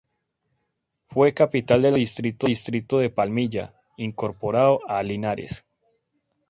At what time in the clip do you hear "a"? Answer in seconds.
4.89-5.03